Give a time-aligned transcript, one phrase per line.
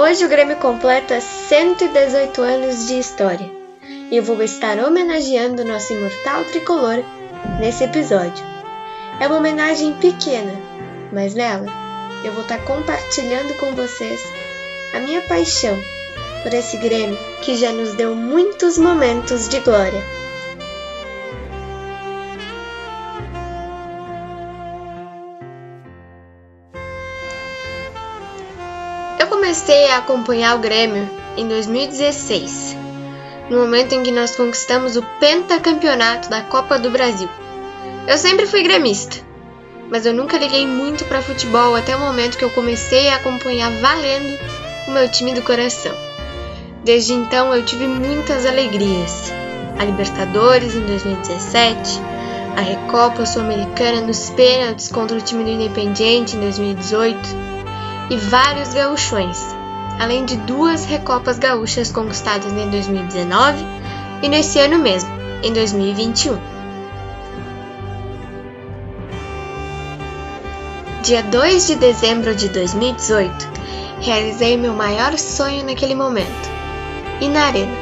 [0.00, 3.50] Hoje o Grêmio completa 118 anos de história
[3.82, 7.02] e eu vou estar homenageando nosso imortal tricolor
[7.58, 8.46] nesse episódio.
[9.18, 10.52] É uma homenagem pequena,
[11.12, 11.66] mas nela
[12.24, 14.22] eu vou estar compartilhando com vocês
[14.94, 15.76] a minha paixão
[16.44, 20.17] por esse Grêmio que já nos deu muitos momentos de glória.
[29.18, 32.76] Eu comecei a acompanhar o Grêmio em 2016,
[33.50, 37.28] no momento em que nós conquistamos o pentacampeonato da Copa do Brasil.
[38.06, 39.16] Eu sempre fui gremista,
[39.90, 43.72] mas eu nunca liguei muito para futebol até o momento que eu comecei a acompanhar
[43.80, 44.38] valendo
[44.86, 45.96] o meu time do coração.
[46.84, 49.32] Desde então eu tive muitas alegrias.
[49.80, 52.00] A Libertadores em 2017,
[52.56, 57.47] a Recopa Sul-Americana nos pênaltis contra o time do Independiente em 2018
[58.10, 59.38] e vários gauchões,
[59.98, 63.64] além de duas Recopas gaúchas conquistadas em 2019
[64.22, 65.10] e nesse ano mesmo,
[65.42, 66.38] em 2021.
[71.02, 73.48] Dia 2 de dezembro de 2018,
[74.00, 76.48] realizei meu maior sonho naquele momento.
[77.20, 77.72] E na arena.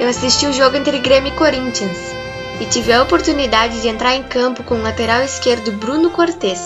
[0.00, 1.96] Eu assisti o jogo entre Grêmio e Corinthians
[2.60, 6.60] e tive a oportunidade de entrar em campo com o lateral esquerdo Bruno Cortes.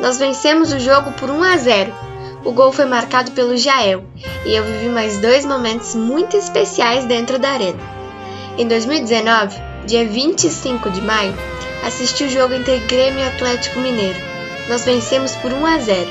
[0.00, 2.03] Nós vencemos o jogo por 1 a 0.
[2.44, 4.04] O gol foi marcado pelo Jael
[4.44, 7.80] e eu vivi mais dois momentos muito especiais dentro da arena.
[8.58, 11.34] Em 2019, dia 25 de maio,
[11.86, 14.20] assisti o jogo entre Grêmio e Atlético Mineiro.
[14.68, 16.10] Nós vencemos por 1 a 0.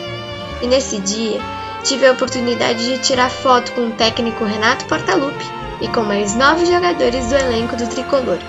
[0.64, 1.40] E nesse dia,
[1.84, 5.46] tive a oportunidade de tirar foto com o técnico Renato Portaluppi
[5.82, 8.40] e com mais nove jogadores do elenco do tricolor.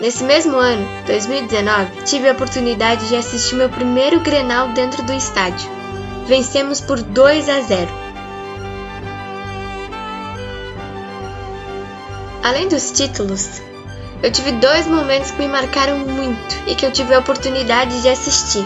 [0.00, 5.77] Nesse mesmo ano, 2019, tive a oportunidade de assistir meu primeiro Grenal dentro do estádio.
[6.28, 7.88] Vencemos por 2 a 0.
[12.44, 13.62] Além dos títulos,
[14.22, 18.10] eu tive dois momentos que me marcaram muito e que eu tive a oportunidade de
[18.10, 18.62] assistir.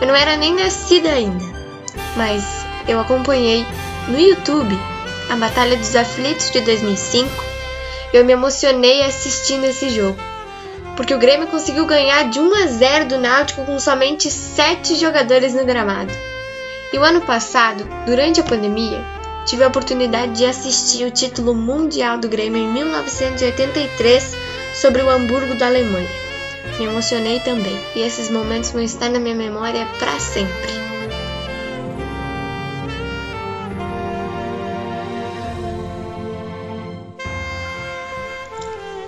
[0.00, 1.44] Eu não era nem nascida ainda,
[2.16, 2.42] mas
[2.88, 3.66] eu acompanhei
[4.08, 4.74] no YouTube
[5.28, 7.28] a Batalha dos Aflitos de 2005.
[8.14, 10.18] Eu me emocionei assistindo esse jogo,
[10.96, 15.52] porque o Grêmio conseguiu ganhar de 1 a 0 do Náutico com somente 7 jogadores
[15.52, 16.27] no gramado.
[16.90, 19.04] E o ano passado, durante a pandemia,
[19.44, 24.34] tive a oportunidade de assistir o título mundial do Grêmio em 1983
[24.74, 26.08] sobre o Hamburgo da Alemanha.
[26.78, 30.88] Me emocionei também, e esses momentos vão estar na minha memória para sempre.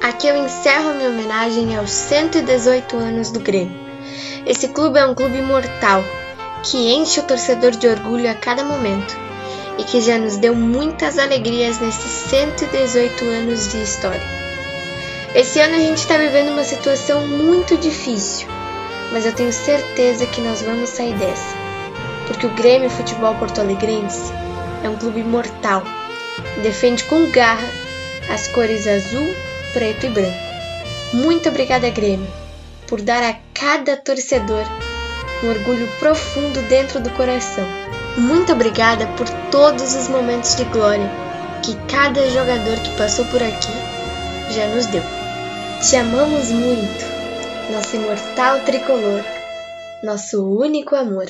[0.03, 3.89] Aqui eu encerro minha homenagem aos 118 anos do Grêmio.
[4.45, 6.05] Esse clube é um clube imortal
[6.63, 9.17] que enche o torcedor de orgulho a cada momento
[9.79, 14.41] e que já nos deu muitas alegrias nesses 118 anos de história.
[15.35, 18.49] Esse ano a gente está vivendo uma situação muito difícil,
[19.13, 21.57] mas eu tenho certeza que nós vamos sair dessa,
[22.27, 24.33] porque o Grêmio Futebol Porto Alegrense
[24.85, 25.83] é um clube imortal
[26.57, 27.69] e defende com garra
[28.29, 29.35] as cores azul,
[29.73, 30.51] preto e branco.
[31.13, 32.29] Muito obrigada, Grêmio,
[32.87, 34.65] por dar a cada torcedor
[35.43, 37.67] um orgulho profundo dentro do coração.
[38.17, 41.11] Muito obrigada por todos os momentos de glória
[41.63, 43.73] que cada jogador que passou por aqui
[44.51, 45.03] já nos deu.
[45.81, 47.05] Te amamos muito,
[47.73, 49.25] nosso imortal tricolor,
[50.03, 51.27] nosso único amor.